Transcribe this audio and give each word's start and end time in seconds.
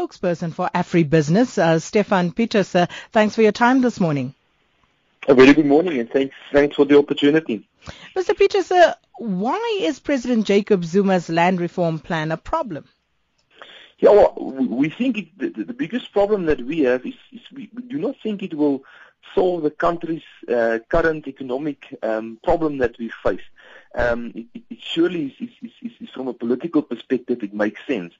spokesperson 0.00 0.52
for 0.52 0.70
AfriBusiness, 0.74 1.58
uh, 1.58 1.78
Stefan 1.78 2.32
Pieterse. 2.32 2.74
Uh, 2.74 2.86
thanks 3.12 3.34
for 3.34 3.42
your 3.42 3.52
time 3.52 3.82
this 3.82 4.00
morning. 4.00 4.34
A 5.28 5.34
very 5.34 5.52
good 5.52 5.66
morning 5.66 5.98
and 5.98 6.10
thanks, 6.10 6.34
thanks 6.52 6.76
for 6.76 6.86
the 6.86 6.98
opportunity. 6.98 7.68
Mr. 8.16 8.34
Pieterse, 8.34 8.72
uh, 8.72 8.94
why 9.18 9.78
is 9.82 10.00
President 10.00 10.46
Jacob 10.46 10.84
Zuma's 10.84 11.28
land 11.28 11.60
reform 11.60 11.98
plan 11.98 12.32
a 12.32 12.36
problem? 12.36 12.88
Yeah, 13.98 14.10
well, 14.10 14.34
we 14.38 14.88
think 14.88 15.18
it, 15.18 15.38
the, 15.38 15.64
the, 15.64 15.74
biggest 15.74 16.10
problem 16.12 16.46
that 16.46 16.62
we 16.62 16.80
have 16.80 17.04
is, 17.04 17.14
is 17.32 17.40
we, 17.52 17.68
we, 17.74 17.82
do 17.82 17.98
not 17.98 18.16
think 18.22 18.42
it 18.42 18.54
will 18.54 18.82
solve 19.34 19.62
the 19.62 19.70
country's 19.70 20.22
uh, 20.48 20.78
current 20.88 21.28
economic 21.28 21.84
um, 22.02 22.38
problem 22.42 22.78
that 22.78 22.98
we 22.98 23.10
face. 23.22 23.42
Um, 23.94 24.32
it, 24.34 24.46
it, 24.70 24.78
surely 24.80 25.36
is, 25.38 25.50
is, 25.82 25.92
is, 26.00 26.08
from 26.14 26.28
a 26.28 26.32
political 26.32 26.80
perspective, 26.80 27.42
it 27.42 27.52
makes 27.52 27.86
sense. 27.86 28.14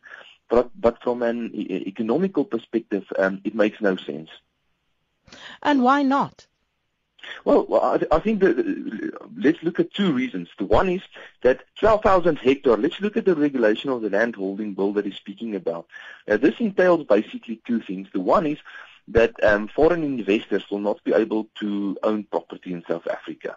But, 0.51 0.71
but 0.79 1.03
from 1.03 1.23
an 1.23 1.55
economical 1.55 2.45
perspective, 2.45 3.05
um, 3.19 3.41
it 3.45 3.55
makes 3.55 3.81
no 3.81 3.97
sense. 3.97 4.29
And 5.63 5.83
why 5.83 6.03
not? 6.03 6.47
Well, 7.45 7.67
I, 7.83 8.17
I 8.17 8.19
think 8.19 8.41
that 8.41 8.59
uh, 8.59 9.27
let's 9.37 9.63
look 9.63 9.79
at 9.79 9.95
two 9.95 10.13
reasons. 10.13 10.49
The 10.59 10.65
one 10.65 10.89
is 10.89 11.03
that 11.43 11.63
12,000 11.79 12.39
hectare, 12.39 12.77
let's 12.77 13.01
look 13.01 13.17
at 13.17 13.25
the 13.25 13.35
regulation 13.35 13.91
of 13.91 14.03
the 14.03 14.11
land 14.11 14.37
holding 14.37 14.75
bill 14.75 14.93
that 14.95 15.07
is 15.07 15.15
speaking 15.15 15.55
about. 15.55 15.87
Now, 16.27 16.39
this 16.39 16.59
entails 16.59 17.07
basically 17.07 17.61
two 17.67 17.81
things. 17.81 18.09
The 18.13 18.21
one 18.21 18.47
is 18.47 18.59
that 19.09 19.43
um, 19.45 19.69
foreign 19.69 20.03
investors 20.03 20.65
will 20.71 20.79
not 20.79 21.03
be 21.05 21.13
able 21.13 21.49
to 21.61 21.97
own 22.03 22.25
property 22.25 22.73
in 22.73 22.85
South 22.89 23.07
Africa. 23.07 23.57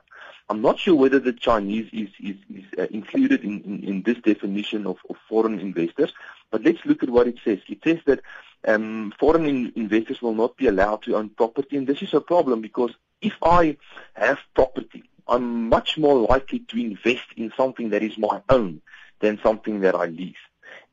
I'm 0.54 0.62
not 0.62 0.78
sure 0.78 0.94
whether 0.94 1.18
the 1.18 1.34
Chinese 1.34 1.90
is, 1.92 2.10
is, 2.20 2.36
is 2.54 2.66
uh, 2.78 2.84
included 2.92 3.44
in, 3.44 3.62
in, 3.62 3.84
in, 3.84 4.04
this 4.04 4.20
definition 4.20 4.86
of, 4.86 4.98
of, 5.10 5.16
foreign 5.28 5.60
investors, 5.60 6.14
but 6.52 6.64
let's 6.64 6.86
look 6.86 7.02
at 7.02 7.10
what 7.10 7.26
it 7.28 7.40
says. 7.44 7.58
It 7.68 7.80
says 7.84 7.98
that 8.06 8.20
um, 8.68 9.12
foreign 9.20 9.48
in, 9.48 9.74
investors 9.76 10.22
will 10.22 10.36
not 10.36 10.56
be 10.56 10.68
allowed 10.68 11.02
to 11.04 11.16
own 11.16 11.30
property, 11.30 11.76
and 11.76 11.88
this 11.88 12.04
is 12.04 12.14
a 12.14 12.22
problem 12.22 12.62
because 12.62 12.92
if 13.20 13.34
I 13.42 13.78
have 14.14 14.38
property, 14.54 15.04
I'm 15.28 15.70
much 15.70 15.98
more 15.98 16.20
likely 16.20 16.60
to 16.60 16.80
invest 16.80 17.26
in 17.36 17.52
something 17.58 17.90
that 17.90 18.04
is 18.04 18.16
my 18.20 18.44
own 18.48 18.80
than 19.22 19.40
something 19.42 19.80
that 19.80 19.96
I 19.96 20.06
lease. 20.06 20.36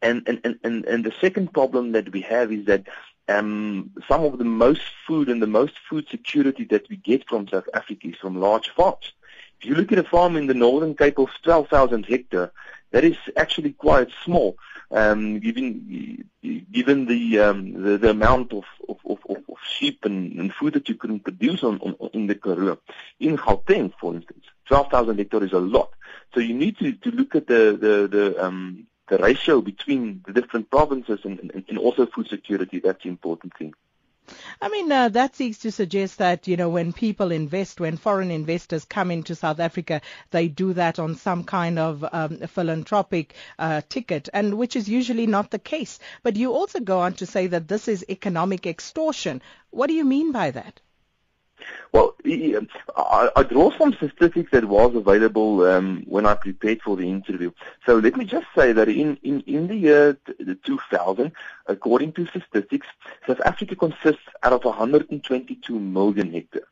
And, 0.00 0.26
and, 0.26 0.58
and, 0.64 0.86
and 0.86 1.04
the 1.04 1.12
second 1.20 1.52
problem 1.52 1.92
that 1.92 2.10
we 2.12 2.22
have 2.22 2.50
is 2.50 2.64
that 2.64 2.86
um, 3.28 3.90
some 4.08 4.24
of 4.24 4.38
the 4.38 4.44
most 4.44 4.84
food 5.06 5.28
and 5.28 5.42
the 5.42 5.46
most 5.46 5.74
food 5.90 6.08
security 6.08 6.64
that 6.70 6.88
we 6.88 6.96
get 6.96 7.28
from 7.28 7.46
South 7.46 7.68
Africa 7.74 8.08
is 8.08 8.16
from 8.16 8.40
large 8.40 8.70
farms. 8.70 9.12
If 9.60 9.66
you 9.66 9.74
look 9.74 9.92
at 9.92 9.98
a 9.98 10.04
farm 10.04 10.36
in 10.36 10.46
the 10.46 10.54
Northern 10.54 10.94
Cape 10.94 11.18
of 11.18 11.28
12,000 11.42 12.06
hectare, 12.06 12.50
that 12.92 13.04
is 13.04 13.18
actually 13.36 13.72
quite 13.72 14.08
small, 14.24 14.56
um, 14.90 15.38
given 15.38 16.24
given 16.72 17.04
the, 17.04 17.38
um, 17.40 17.82
the 17.82 17.98
the 17.98 18.08
amount 18.08 18.54
of 18.54 18.64
of, 18.88 18.96
of, 19.04 19.18
of 19.28 19.58
sheep 19.62 20.06
and, 20.06 20.32
and, 20.40 20.54
food 20.54 20.72
that 20.72 20.88
you 20.88 20.94
couldn't 20.94 21.20
produce 21.20 21.62
on, 21.62 21.78
on 21.78 22.10
in 22.14 22.26
the 22.26 22.34
Karoo. 22.34 22.78
In 23.20 23.36
Gauteng, 23.36 23.92
for 24.00 24.14
instance, 24.14 24.46
12,000 24.66 25.18
hectare 25.18 25.44
is 25.44 25.52
a 25.52 25.58
lot. 25.58 25.90
So 26.32 26.40
you 26.40 26.54
need 26.54 26.78
to, 26.78 26.92
to 26.92 27.10
look 27.10 27.34
at 27.36 27.46
the 27.46 27.76
the 27.78 28.08
the 28.08 28.42
um, 28.42 28.86
the 29.08 29.18
ratio 29.18 29.60
between 29.60 30.22
the 30.26 30.32
different 30.32 30.70
provinces 30.70 31.20
and, 31.24 31.38
and, 31.38 31.64
and 31.68 31.78
also 31.78 32.06
food 32.06 32.28
security. 32.28 32.80
That's 32.80 33.02
the 33.02 33.10
important 33.10 33.52
thing. 33.58 33.74
I 34.62 34.68
mean, 34.70 34.90
uh, 34.90 35.10
that 35.10 35.36
seems 35.36 35.58
to 35.58 35.70
suggest 35.70 36.16
that, 36.18 36.48
you 36.48 36.56
know, 36.56 36.70
when 36.70 36.92
people 36.92 37.30
invest, 37.30 37.78
when 37.78 37.96
foreign 37.98 38.30
investors 38.30 38.84
come 38.84 39.10
into 39.10 39.34
South 39.34 39.60
Africa, 39.60 40.00
they 40.30 40.48
do 40.48 40.72
that 40.72 40.98
on 40.98 41.16
some 41.16 41.44
kind 41.44 41.78
of 41.78 42.04
um, 42.10 42.38
philanthropic 42.46 43.34
uh, 43.58 43.82
ticket, 43.88 44.28
and 44.32 44.54
which 44.54 44.76
is 44.76 44.88
usually 44.88 45.26
not 45.26 45.50
the 45.50 45.58
case. 45.58 45.98
But 46.22 46.36
you 46.36 46.52
also 46.52 46.80
go 46.80 47.00
on 47.00 47.12
to 47.14 47.26
say 47.26 47.48
that 47.48 47.68
this 47.68 47.88
is 47.88 48.04
economic 48.08 48.66
extortion. 48.66 49.42
What 49.70 49.88
do 49.88 49.94
you 49.94 50.04
mean 50.04 50.32
by 50.32 50.50
that? 50.52 50.80
Well, 51.92 52.14
I, 52.24 53.30
I 53.36 53.42
draw 53.42 53.76
some 53.76 53.92
statistics 53.92 54.50
that 54.52 54.64
was 54.64 54.94
available 54.94 55.66
um, 55.66 56.04
when 56.06 56.26
I 56.26 56.34
prepared 56.34 56.82
for 56.82 56.96
the 56.96 57.08
interview. 57.08 57.52
So 57.86 57.96
let 57.96 58.16
me 58.16 58.24
just 58.24 58.46
say 58.56 58.72
that 58.72 58.88
in, 58.88 59.18
in, 59.22 59.40
in 59.42 59.66
the 59.66 59.76
year 59.76 60.18
2000, 60.64 61.32
according 61.66 62.12
to 62.12 62.26
statistics, 62.26 62.86
South 63.26 63.40
Africa 63.44 63.74
consists 63.76 64.22
out 64.42 64.52
of 64.52 64.64
122 64.64 65.78
million 65.78 66.32
hectares. 66.32 66.64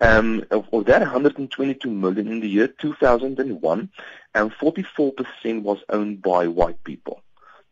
Um, 0.00 0.44
of, 0.50 0.66
of, 0.72 0.86
that 0.86 1.02
122 1.02 1.88
million 1.88 2.26
in 2.26 2.40
the 2.40 2.48
year 2.48 2.68
2001, 2.68 3.90
and 4.34 4.52
44% 4.52 5.62
was 5.62 5.78
owned 5.88 6.20
by 6.20 6.48
white 6.48 6.82
people. 6.82 7.23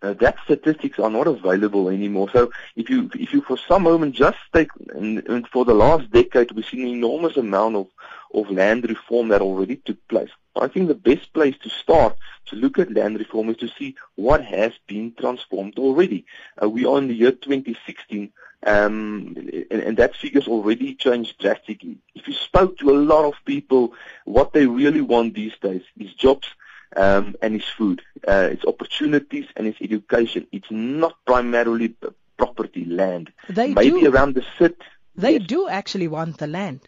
Uh, 0.02 0.14
that 0.14 0.36
statistics 0.44 0.98
are 0.98 1.10
not 1.10 1.28
available 1.28 1.88
anymore. 1.88 2.28
So 2.32 2.50
if 2.74 2.90
you 2.90 3.08
if 3.14 3.32
you 3.32 3.40
for 3.42 3.56
some 3.56 3.84
moment 3.84 4.16
just 4.16 4.38
take 4.52 4.70
and, 4.94 5.24
and 5.28 5.46
for 5.46 5.64
the 5.64 5.74
last 5.74 6.10
decade 6.10 6.50
we've 6.50 6.66
seen 6.66 6.82
an 6.82 6.88
enormous 6.88 7.36
amount 7.36 7.76
of 7.76 7.86
of 8.34 8.50
land 8.50 8.88
reform 8.88 9.28
that 9.28 9.42
already 9.42 9.76
took 9.76 10.08
place. 10.08 10.30
I 10.56 10.66
think 10.68 10.88
the 10.88 10.94
best 10.94 11.32
place 11.32 11.56
to 11.62 11.70
start 11.70 12.16
to 12.46 12.56
look 12.56 12.78
at 12.78 12.92
land 12.92 13.18
reform 13.18 13.50
is 13.50 13.58
to 13.58 13.68
see 13.68 13.94
what 14.16 14.44
has 14.44 14.72
been 14.86 15.14
transformed 15.18 15.78
already. 15.78 16.26
Uh, 16.60 16.68
we 16.68 16.84
are 16.84 16.98
in 16.98 17.08
the 17.08 17.14
year 17.14 17.32
2016, 17.32 18.32
um, 18.66 19.34
and, 19.70 19.82
and 19.82 19.96
that 19.96 20.16
figure's 20.16 20.48
already 20.48 20.94
changed 20.94 21.38
drastically. 21.38 21.98
If 22.14 22.26
you 22.26 22.34
spoke 22.34 22.78
to 22.78 22.90
a 22.90 22.98
lot 22.98 23.24
of 23.24 23.34
people, 23.44 23.94
what 24.24 24.52
they 24.52 24.66
really 24.66 25.00
want 25.00 25.34
these 25.34 25.56
days 25.62 25.82
is 25.98 26.12
jobs 26.14 26.48
um, 26.96 27.34
and 27.42 27.54
it's 27.54 27.68
food. 27.68 28.02
Uh, 28.26 28.48
it's 28.52 28.64
opportunities 28.64 29.46
and 29.56 29.66
it's 29.66 29.80
education. 29.80 30.46
It's 30.52 30.70
not 30.70 31.14
primarily 31.26 31.94
property, 32.36 32.84
land. 32.84 33.32
They 33.48 33.74
Maybe 33.74 34.00
do. 34.00 34.10
around 34.10 34.34
the 34.34 34.44
city. 34.58 34.76
They 35.14 35.34
yes. 35.34 35.46
do 35.46 35.68
actually 35.68 36.08
want 36.08 36.38
the 36.38 36.46
land. 36.46 36.80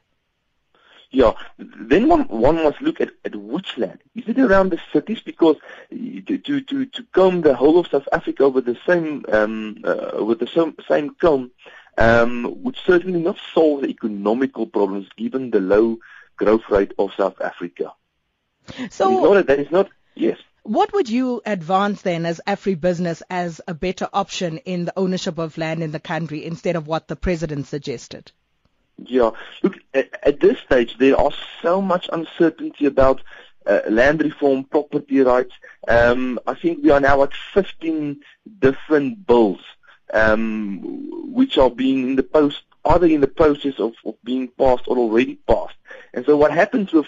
Yeah, 1.11 1.35
then 1.59 2.09
one 2.09 2.23
one 2.23 2.57
must 2.65 2.81
look 2.81 3.01
at, 3.01 3.13
at 3.25 3.37
which 3.37 3.79
land. 3.79 4.01
Is 4.17 4.25
it 4.27 4.39
around 4.39 4.71
the 4.71 4.81
cities? 4.93 5.21
Because 5.21 5.57
to 5.91 6.39
to 6.39 6.61
to, 6.61 6.87
to 6.87 7.03
comb 7.13 7.43
the 7.43 7.55
whole 7.55 7.79
of 7.79 7.87
South 7.87 8.09
Africa 8.11 8.49
with 8.49 8.65
the 8.65 8.77
same 8.85 9.25
um, 9.31 9.77
uh, 9.85 10.25
with 10.25 10.41
the 10.41 10.49
same 10.49 10.75
same 10.89 11.15
comb 11.15 11.53
um, 11.99 12.63
would 12.65 12.77
certainly 12.77 13.21
not 13.21 13.39
solve 13.55 13.83
the 13.83 13.89
economical 13.89 14.67
problems 14.67 15.07
given 15.17 15.51
the 15.51 15.61
low 15.61 15.99
growth 16.37 16.69
rate 16.69 16.93
of 16.99 17.13
South 17.17 17.41
Africa. 17.41 17.93
So 18.91 19.43
that 19.43 19.59
is 19.59 19.71
not 19.71 19.89
yes. 20.15 20.39
What 20.63 20.93
would 20.95 21.11
you 21.11 21.43
advance 21.45 22.03
then 22.03 22.25
as 22.25 22.41
AfriBusiness 22.47 23.21
as 23.29 23.61
a 23.69 23.75
better 23.75 24.09
option 24.13 24.59
in 24.59 24.87
the 24.87 24.99
ownership 24.99 25.39
of 25.39 25.59
land 25.59 25.83
in 25.83 25.93
the 25.93 26.01
country 26.01 26.45
instead 26.45 26.75
of 26.75 26.87
what 26.87 27.07
the 27.07 27.17
president 27.17 27.67
suggested? 27.67 28.33
Yeah, 28.97 29.33
look, 29.63 29.75
at, 29.93 30.09
at 30.23 30.41
this 30.41 30.59
stage 30.61 30.97
there 30.99 31.19
are 31.21 31.33
so 31.61 31.83
much 31.83 32.09
uncertainty 32.13 32.87
about 32.87 33.21
uh, 33.67 33.81
land 33.89 34.23
reform, 34.23 34.65
property 34.65 35.21
rights. 35.21 35.53
Um, 35.87 36.39
I 36.47 36.55
think 36.55 36.83
we 36.83 36.91
are 36.91 37.01
now 37.01 37.23
at 37.23 37.35
15 37.53 38.21
different 38.61 39.27
bills 39.27 39.61
um, 40.13 41.33
which 41.33 41.59
are 41.59 41.71
being 41.71 42.03
in 42.03 42.17
the 42.17 42.23
post, 42.23 42.63
either 42.87 43.07
in 43.07 43.21
the 43.21 43.27
process 43.27 43.75
of, 43.79 43.95
of 44.05 44.15
being 44.25 44.49
passed 44.49 44.85
or 44.87 44.97
already 44.97 45.37
passed. 45.47 45.77
And 46.13 46.25
so 46.25 46.37
what 46.37 46.53
happens 46.53 46.93
with, 46.93 47.07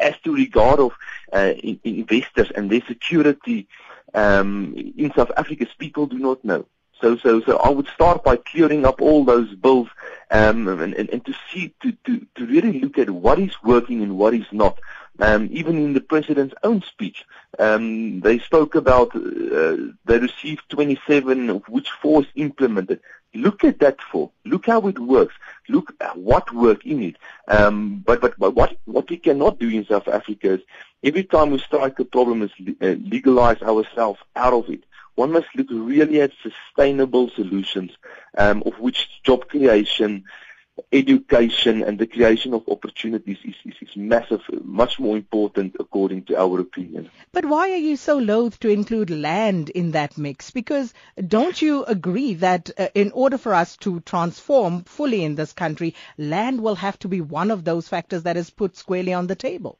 as 0.00 0.14
to 0.24 0.34
regard 0.34 0.80
of 0.80 0.92
uh, 1.32 1.52
in, 1.58 1.80
investors 1.84 2.50
and 2.54 2.70
their 2.70 2.82
security 2.86 3.68
um, 4.14 4.74
in 4.96 5.12
South 5.14 5.30
Africa, 5.36 5.66
people 5.78 6.06
do 6.06 6.18
not 6.18 6.44
know. 6.44 6.66
So, 7.00 7.16
so, 7.18 7.42
so 7.42 7.58
I 7.58 7.68
would 7.68 7.88
start 7.88 8.24
by 8.24 8.36
clearing 8.36 8.86
up 8.86 9.02
all 9.02 9.24
those 9.24 9.54
bills 9.54 9.88
um, 10.30 10.66
and, 10.68 10.94
and, 10.94 11.10
and 11.10 11.24
to 11.26 11.34
see, 11.52 11.74
to, 11.82 11.92
to, 12.04 12.26
to 12.36 12.46
really 12.46 12.80
look 12.80 12.96
at 12.96 13.10
what 13.10 13.38
is 13.38 13.54
working 13.62 14.02
and 14.02 14.16
what 14.16 14.32
is 14.32 14.46
not. 14.50 14.78
Um, 15.18 15.48
even 15.50 15.76
in 15.76 15.94
the 15.94 16.00
president's 16.00 16.54
own 16.62 16.82
speech, 16.82 17.24
um, 17.58 18.20
they 18.20 18.38
spoke 18.38 18.74
about 18.74 19.14
uh, 19.16 19.76
they 20.04 20.18
received 20.18 20.68
27, 20.68 21.48
of 21.48 21.62
which 21.68 21.88
four 22.02 22.22
is 22.22 22.28
implemented. 22.34 23.00
Look 23.34 23.64
at 23.64 23.80
that 23.80 24.00
for. 24.00 24.30
Look 24.44 24.66
how 24.66 24.86
it 24.88 24.98
works. 24.98 25.34
Look 25.68 25.92
what 26.14 26.54
work 26.54 26.86
in 26.86 27.02
it. 27.02 27.16
Um, 27.48 28.02
but, 28.06 28.20
but, 28.20 28.38
but 28.38 28.54
what 28.54 28.76
what 28.86 29.10
we 29.10 29.18
cannot 29.18 29.58
do 29.58 29.68
in 29.68 29.84
South 29.84 30.08
Africa 30.08 30.54
is 30.54 30.60
every 31.04 31.24
time 31.24 31.50
we 31.50 31.58
strike 31.58 31.98
a 31.98 32.04
problem 32.04 32.42
is 32.42 32.50
uh, 32.80 32.96
legalize 33.10 33.60
ourselves 33.62 34.20
out 34.34 34.54
of 34.54 34.70
it. 34.70 34.84
One 35.16 35.32
must 35.32 35.46
look 35.54 35.68
really 35.70 36.20
at 36.20 36.32
sustainable 36.42 37.30
solutions, 37.30 37.92
um, 38.36 38.62
of 38.66 38.78
which 38.78 39.08
job 39.22 39.48
creation, 39.48 40.24
education 40.92 41.82
and 41.82 41.98
the 41.98 42.06
creation 42.06 42.52
of 42.52 42.68
opportunities 42.68 43.38
is, 43.44 43.54
is, 43.64 43.74
is, 43.80 43.96
massive, 43.96 44.42
much 44.62 44.98
more 44.98 45.16
important 45.16 45.74
according 45.80 46.24
to 46.24 46.38
our 46.38 46.60
opinion. 46.60 47.10
But 47.32 47.46
why 47.46 47.70
are 47.70 47.76
you 47.76 47.96
so 47.96 48.18
loath 48.18 48.60
to 48.60 48.68
include 48.68 49.10
land 49.10 49.70
in 49.70 49.92
that 49.92 50.18
mix? 50.18 50.50
Because 50.50 50.92
don't 51.26 51.60
you 51.60 51.84
agree 51.84 52.34
that 52.34 52.70
uh, 52.78 52.88
in 52.94 53.10
order 53.12 53.38
for 53.38 53.54
us 53.54 53.76
to 53.78 54.00
transform 54.00 54.84
fully 54.84 55.24
in 55.24 55.34
this 55.34 55.52
country, 55.52 55.94
land 56.18 56.60
will 56.60 56.76
have 56.76 56.98
to 57.00 57.08
be 57.08 57.20
one 57.20 57.50
of 57.50 57.64
those 57.64 57.88
factors 57.88 58.24
that 58.24 58.36
is 58.36 58.50
put 58.50 58.76
squarely 58.76 59.14
on 59.14 59.26
the 59.26 59.36
table? 59.36 59.78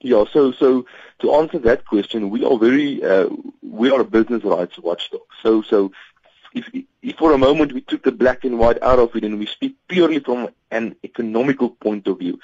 Yeah, 0.00 0.24
so 0.32 0.52
so 0.52 0.84
to 1.20 1.34
answer 1.34 1.58
that 1.60 1.86
question, 1.86 2.28
we 2.28 2.44
are 2.44 2.58
very 2.58 3.02
uh, 3.02 3.28
we 3.62 3.90
are 3.90 4.02
a 4.02 4.04
business 4.04 4.44
rights 4.44 4.78
watchdog. 4.78 5.22
So 5.42 5.62
so 5.62 5.92
if 6.54 6.68
if 7.04 7.16
for 7.16 7.32
a 7.32 7.38
moment 7.38 7.72
we 7.72 7.82
took 7.82 8.02
the 8.02 8.12
black 8.12 8.44
and 8.44 8.58
white 8.58 8.82
out 8.82 8.98
of 8.98 9.14
it 9.14 9.24
and 9.24 9.38
we 9.38 9.46
speak 9.46 9.76
purely 9.88 10.18
from 10.20 10.48
an 10.70 10.96
economical 11.04 11.68
point 11.68 12.06
of 12.06 12.18
view, 12.18 12.40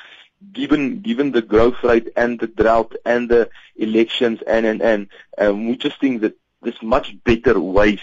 given 0.53 1.01
given 1.01 1.33
the 1.33 1.43
growth 1.43 1.83
rate 1.83 2.09
and 2.17 2.39
the 2.39 2.47
drought 2.47 2.95
and 3.07 3.31
the 3.31 3.49
elections 3.77 4.41
and 4.47 4.67
and 4.67 4.83
and 4.83 5.09
um, 5.39 5.67
we 5.69 5.77
just 5.77 5.99
think 5.99 6.21
that 6.21 6.35
there's 6.63 6.83
much 6.83 7.17
better 7.25 7.59
ways 7.59 8.01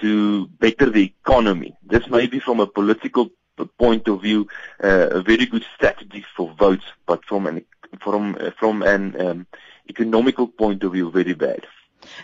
to 0.00 0.46
better 0.64 0.88
the 0.88 1.04
economy. 1.04 1.76
This 1.82 2.08
may 2.08 2.26
be 2.26 2.40
from 2.40 2.60
a 2.60 2.66
political 2.66 3.30
point 3.78 4.08
of 4.08 4.22
view 4.22 4.48
uh, 4.82 5.08
a 5.10 5.20
very 5.20 5.44
good 5.44 5.64
strategy 5.74 6.24
for 6.34 6.50
votes, 6.58 6.86
but 7.06 7.22
from 7.26 7.46
an 7.46 7.64
from 8.00 8.38
uh, 8.40 8.52
from 8.58 8.82
an 8.82 9.20
um, 9.20 9.46
economical 9.88 10.48
point 10.48 10.82
of 10.82 10.92
view, 10.92 11.10
very 11.10 11.34
bad. 11.34 11.66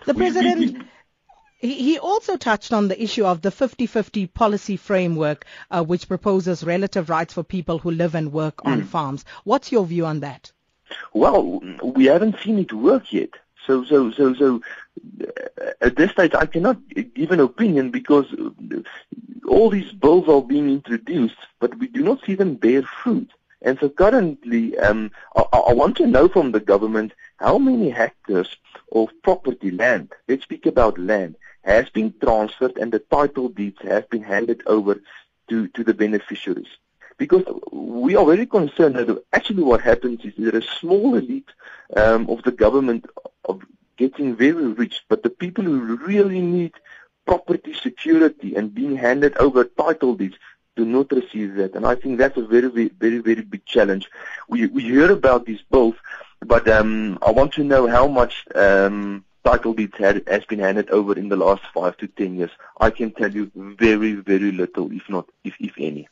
The 0.06 0.14
president. 0.14 0.60
We, 0.60 0.66
we, 0.70 0.84
he 1.58 1.98
also 1.98 2.36
touched 2.36 2.72
on 2.72 2.88
the 2.88 3.02
issue 3.02 3.24
of 3.24 3.42
the 3.42 3.50
50-50 3.50 4.32
policy 4.32 4.76
framework, 4.76 5.46
uh, 5.70 5.82
which 5.82 6.08
proposes 6.08 6.62
relative 6.64 7.08
rights 7.08 7.34
for 7.34 7.42
people 7.42 7.78
who 7.78 7.90
live 7.90 8.14
and 8.14 8.32
work 8.32 8.58
mm. 8.58 8.72
on 8.72 8.80
hmm. 8.80 8.86
farms. 8.86 9.24
What's 9.44 9.72
your 9.72 9.86
view 9.86 10.04
on 10.06 10.20
that? 10.20 10.52
Well, 11.12 11.60
we 11.82 12.06
haven't 12.06 12.38
seen 12.40 12.58
it 12.58 12.72
work 12.72 13.12
yet. 13.12 13.30
So, 13.66 13.84
so, 13.84 14.12
so, 14.12 14.34
so, 14.34 14.60
uh, 15.20 15.70
at 15.80 15.96
this 15.96 16.12
stage, 16.12 16.34
I 16.34 16.46
cannot 16.46 16.78
give 17.14 17.32
an 17.32 17.40
opinion 17.40 17.90
because 17.90 18.26
all 19.48 19.70
these 19.70 19.90
bills 19.92 20.28
are 20.28 20.42
being 20.42 20.70
introduced, 20.70 21.36
but 21.58 21.76
we 21.78 21.88
do 21.88 22.02
not 22.02 22.24
see 22.24 22.34
them 22.34 22.54
bear 22.54 22.82
fruit. 22.82 23.30
And 23.62 23.78
so 23.80 23.88
currently, 23.88 24.78
um, 24.78 25.10
I, 25.34 25.42
I 25.70 25.72
want 25.72 25.96
to 25.96 26.06
know 26.06 26.28
from 26.28 26.52
the 26.52 26.60
government 26.60 27.12
how 27.38 27.58
many 27.58 27.90
hectares 27.90 28.56
of 28.92 29.08
property 29.22 29.72
land, 29.72 30.12
let's 30.28 30.44
speak 30.44 30.66
about 30.66 30.98
land, 30.98 31.36
has 31.66 31.90
been 31.90 32.14
transferred 32.22 32.76
and 32.78 32.92
the 32.92 33.00
title 33.16 33.48
deeds 33.48 33.78
have 33.82 34.08
been 34.08 34.22
handed 34.22 34.62
over 34.66 34.94
to, 35.48 35.68
to 35.68 35.84
the 35.84 35.94
beneficiaries. 35.94 36.72
Because 37.18 37.44
we 37.72 38.14
are 38.14 38.24
very 38.24 38.46
concerned 38.46 38.94
that 38.96 39.22
actually 39.32 39.64
what 39.64 39.80
happens 39.80 40.20
is 40.24 40.32
there 40.38 40.54
is 40.54 40.64
a 40.64 40.78
small 40.80 41.14
elite 41.16 41.48
um, 41.96 42.28
of 42.30 42.42
the 42.44 42.52
government 42.52 43.06
of 43.46 43.62
getting 43.96 44.36
very 44.36 44.66
rich, 44.82 45.02
but 45.08 45.22
the 45.22 45.30
people 45.30 45.64
who 45.64 45.96
really 45.96 46.40
need 46.40 46.72
property 47.26 47.74
security 47.74 48.54
and 48.54 48.74
being 48.74 48.94
handed 48.96 49.36
over 49.38 49.64
title 49.64 50.14
deeds 50.14 50.36
do 50.76 50.84
not 50.84 51.10
receive 51.10 51.54
that. 51.54 51.74
And 51.74 51.86
I 51.86 51.94
think 51.94 52.18
that's 52.18 52.36
a 52.36 52.46
very, 52.46 52.68
very, 52.68 52.88
very, 52.88 53.18
very 53.18 53.42
big 53.42 53.64
challenge. 53.64 54.08
We 54.48 54.66
we 54.66 54.82
hear 54.82 55.10
about 55.10 55.46
these 55.46 55.62
bills, 55.70 55.96
but 56.52 56.68
um, 56.68 57.18
I 57.26 57.30
want 57.30 57.54
to 57.54 57.64
know 57.64 57.86
how 57.96 58.06
much 58.06 58.44
um, 58.54 59.24
title 59.46 59.74
deeds 59.74 59.96
had, 59.96 60.24
has 60.26 60.44
been 60.44 60.58
handed 60.58 60.90
over 60.90 61.16
in 61.16 61.28
the 61.28 61.36
last 61.36 61.62
five 61.72 61.96
to 61.98 62.08
ten 62.08 62.34
years. 62.34 62.50
I 62.80 62.90
can 62.90 63.12
tell 63.12 63.32
you 63.32 63.52
very, 63.54 64.14
very 64.14 64.50
little, 64.50 64.90
if 64.90 65.08
not, 65.08 65.28
if, 65.44 65.54
if 65.60 65.74
any. 65.78 66.08